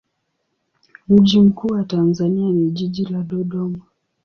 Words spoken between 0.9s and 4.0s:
Mji mkuu wa Tanzania ni jiji la Dodoma.